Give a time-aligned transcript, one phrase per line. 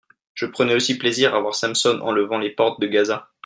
[0.33, 3.29] je prenais aussi plaisir à voir Samson enlevant les portes de Gaza.